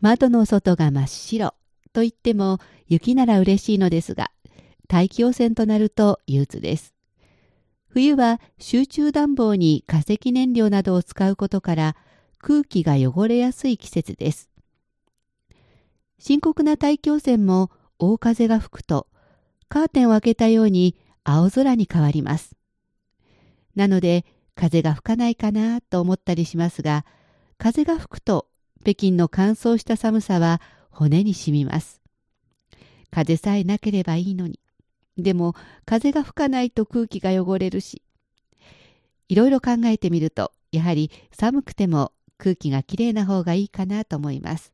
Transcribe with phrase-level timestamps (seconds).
[0.00, 1.54] 窓の外が真っ白
[1.92, 4.30] と言っても雪なら嬉しいのですが
[4.88, 6.94] 大気汚染となると憂鬱です。
[7.88, 11.96] 冬は集中暖房に化石燃料などを使うことから
[12.38, 14.48] 空気が汚れやすい季節です。
[16.18, 19.06] 深刻な大気汚染も大風が吹くと
[19.68, 22.56] カーテンを開けたように青空に変わります。
[23.76, 27.04] なので風が吹かないかなと思ったりしますが
[27.58, 28.49] 風が吹くと
[28.82, 32.00] 北京の乾燥した寒さは骨に染みます。
[33.10, 34.60] 風さえなければいいのに。
[35.18, 38.02] でも風が吹かないと空気が汚れるし。
[39.28, 44.72] いろいろ考えてみると、やはり寒くても空気がきれいな方がいいかなと思います。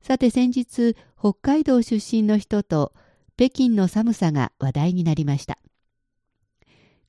[0.00, 2.92] さて先日、北海道出身の人と
[3.36, 5.58] 北京の寒さが話題になりました。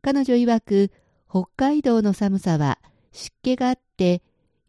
[0.02, 0.92] 彼女曰く、
[1.30, 2.80] 北海道の寒さは
[3.14, 4.22] 湿気があって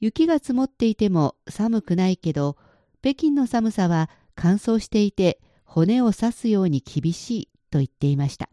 [0.02, 2.56] 雪が積もっていても寒くないけど、
[3.02, 8.50] 北京の寒さは乾燥していて骨を刺すように厳しいと言っていました。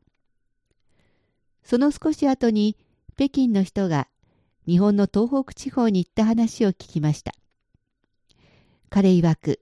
[1.63, 2.77] その少し後に
[3.15, 4.07] 北京の人が
[4.67, 7.33] 日本の東北地方に行った話を聞きました。
[8.91, 9.59] 彼曰く、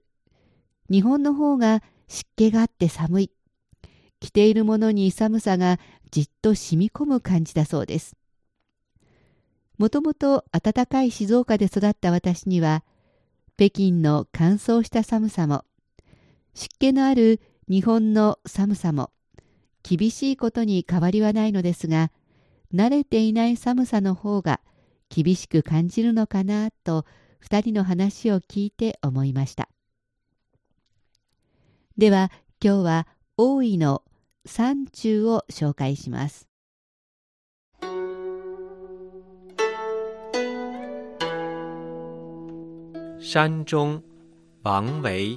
[0.90, 3.30] 日本の方が湿気があって寒い。
[4.20, 8.14] 着ているものに寒さがじっと染み込む感じだそうです。
[9.78, 12.84] もともと暖かい静岡で育った私には、
[13.56, 15.64] 北京の乾燥した寒さも、
[16.52, 19.12] 湿気のある日本の寒さも、
[19.84, 22.10] 厳しいことに変わりはないのですが、
[22.74, 24.60] 慣れていない寒さの方が
[25.08, 27.06] 厳しく感じるのかなと、
[27.38, 29.68] 二人の話を聞いて思いました。
[31.96, 33.06] では、今日は
[33.36, 34.02] 大井の
[34.44, 36.48] 山中を紹介します。
[43.20, 44.00] 山中，
[44.62, 45.36] 王维。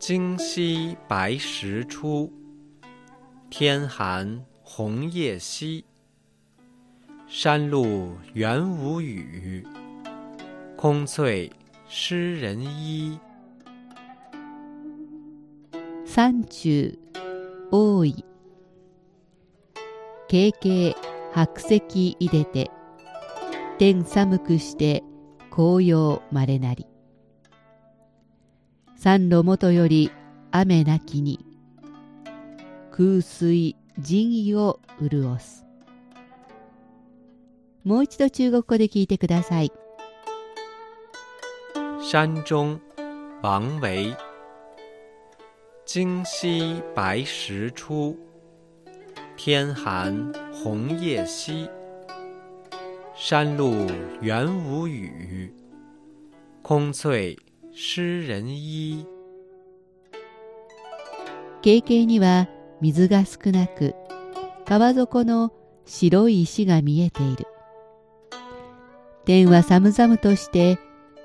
[0.00, 2.32] 今夕白石出，
[3.48, 5.84] 天寒红叶稀。
[7.28, 9.64] 山路原无雨，
[10.76, 11.48] 空翠
[11.88, 13.16] 湿人衣。
[16.04, 16.98] 山中
[17.70, 18.24] 大井。
[20.28, 20.96] 軽々
[21.32, 22.68] 白石入れて、
[23.78, 25.04] 天寒くして
[25.60, 26.86] 紅葉まれなり。
[28.96, 30.10] 山路元より
[30.50, 31.38] 雨なきに
[32.90, 35.66] 空水人意を潤す。
[37.84, 39.70] もう一度中国語で聞いてください。
[42.10, 42.80] 山中
[43.42, 44.16] 王维。
[45.84, 48.16] 今夕白石出。
[49.36, 50.32] 天寒
[50.64, 51.79] 红叶稀。
[53.22, 53.86] 山路
[54.22, 55.52] 原无雨，
[56.62, 57.36] 空翠
[57.70, 59.06] 湿人衣。
[61.60, 62.48] 景景には
[62.80, 63.94] 水が少なく、
[64.64, 65.52] 川底の
[65.84, 67.44] 白い石が見えている。
[69.26, 70.78] 天は寒々として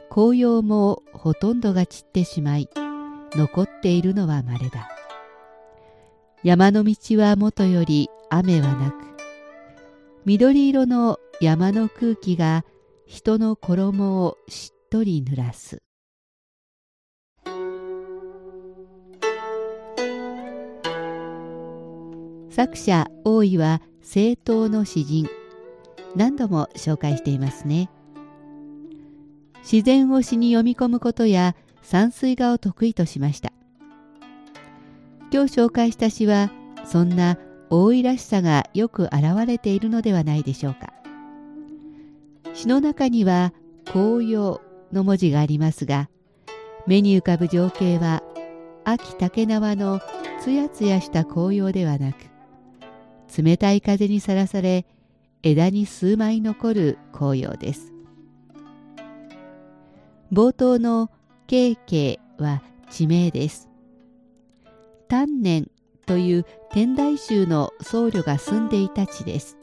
[0.09, 2.69] 紅葉もほとんどが散ってしまい、
[3.35, 4.89] 残っているのは稀だ。
[6.43, 8.95] 山の道はもとより雨はなく、
[10.25, 12.63] 緑色の山の空気が
[13.05, 15.81] 人の衣をしっとり濡らす。
[22.49, 25.27] 作者大井は政党の詩人。
[26.15, 27.89] 何度も紹介していますね。
[29.69, 33.51] 自然を詩に読み込むことや山水画を得意としました。
[35.33, 36.49] 今日紹介した詩は
[36.85, 37.37] そんな
[37.69, 40.94] 大井らしさがよく表れているのではないでしょうか。
[42.55, 43.53] 詩の中には
[43.85, 44.61] 紅葉
[44.93, 46.09] の文字がありますが、
[46.87, 48.23] 目に浮かぶ情景は
[48.85, 49.99] 秋竹縄の
[50.39, 52.15] つやつやした紅葉ではなく、
[53.43, 54.85] 冷たい風にさらされ
[55.43, 57.91] 枝に数枚残る紅葉です。
[60.31, 61.11] 冒頭の
[61.47, 63.69] 慶慶は地名です。
[65.09, 65.69] 丹念
[66.05, 69.57] という天台宗の僧侶が住んでいた地です。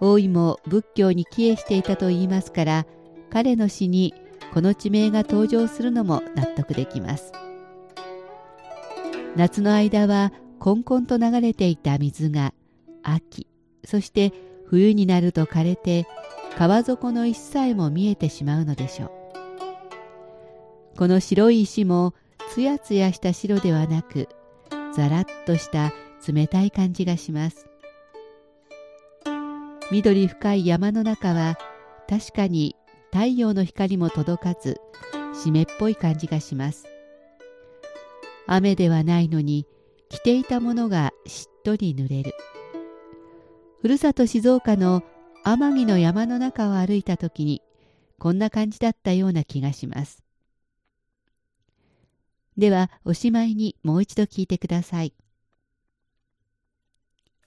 [0.00, 2.86] 大井も仏教に帰依していたといいますから
[3.30, 4.14] 彼の詩に
[4.52, 7.32] この地名が登場するのも納得できます。
[9.36, 12.52] 夏の間はこんこんと流れていた水が
[13.02, 13.46] 秋
[13.84, 14.32] そして
[14.66, 16.06] 冬になると枯れて
[16.56, 19.10] 川底の石さえも見えてしまうのでしょう。
[20.98, 22.14] この白い石も
[22.50, 24.28] つやつやした白ではなく
[24.92, 25.92] ざらっとした
[26.26, 27.67] 冷たい感じがします。
[29.90, 31.58] 緑深い山の中は
[32.08, 32.76] 確かに
[33.10, 34.80] 太陽の光も届かず
[35.32, 36.86] 湿っぽい感じがします。
[38.46, 39.66] 雨ではないのに
[40.10, 42.34] 着ていたものがしっとり濡れる。
[43.80, 45.02] ふるさと静岡の
[45.44, 47.62] 天城の山の中を歩いた時に
[48.18, 50.22] こんな感じだったような気がします。
[52.58, 55.14] ではおしまいにもう一度聞いてください。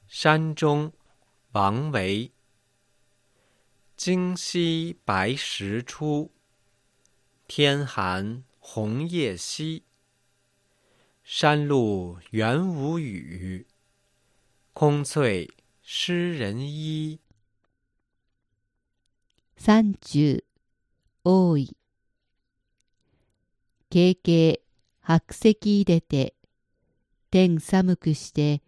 [0.07, 0.91] 山中
[1.53, 2.31] 王维
[3.97, 6.31] 今夕白石出，
[7.45, 9.83] 天寒红叶稀。
[11.25, 13.67] 山路原无雨，
[14.71, 17.19] 空翠湿人衣。
[19.57, 20.45] 三十
[21.23, 21.75] 多い。
[23.89, 24.57] 軽々
[25.01, 26.33] 白石出て、
[27.29, 28.61] 天寒くして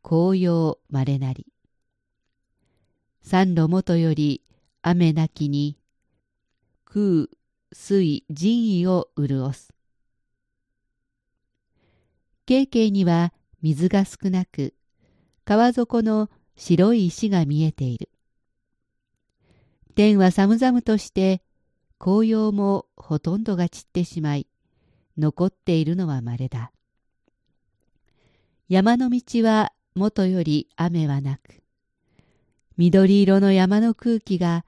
[0.00, 1.46] 紅葉まれなり。
[3.22, 4.42] 三路元より
[4.82, 5.76] 雨なきに
[6.84, 7.28] 空
[7.72, 9.72] 水人意を潤す。
[12.46, 13.32] 景景には
[13.62, 14.74] 水が少なく
[15.44, 18.08] 川底の白い石が見えている。
[19.94, 21.42] 天は寒々として
[21.98, 24.46] 紅葉もほとんどが散ってしまい
[25.18, 26.72] 残っているのは稀だ。
[28.68, 31.59] 山の道はもとより雨はなく
[32.80, 34.64] 緑色の山の空気が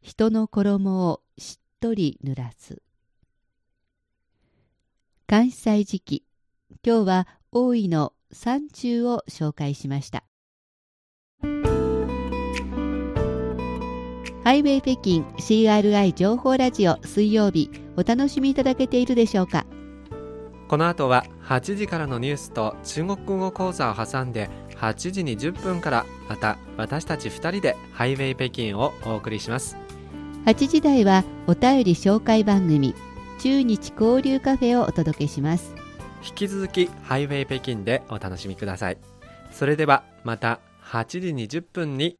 [0.00, 2.80] 人の衣をしっとり濡らす。
[5.26, 6.22] 関西時期、
[6.86, 10.22] 今日は大井の山中を紹介しました。
[14.44, 19.66] ハイウェイ北京 CRI 情報ラジオ水曜日お楽しみいただけているでしょうか？
[20.68, 29.76] この後は8時からのニュースと中国語講座を挟んで8時に10分からまた私たち2人でハイウェイ北京をお送りします。
[30.44, 32.94] 8時台はお便り紹介番組
[33.40, 35.74] 中日交流カフェをお届けします。
[36.26, 38.98] 引き続きハイウェイ北京でお楽しみください。
[39.50, 42.14] それではまた8時20分に